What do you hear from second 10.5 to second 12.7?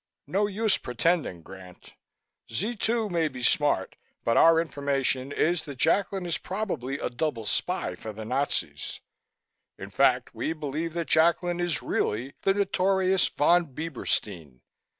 believe that Jacklin is really the